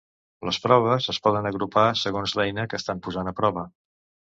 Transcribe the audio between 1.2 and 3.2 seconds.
poden agrupar segons l'"eina" que estan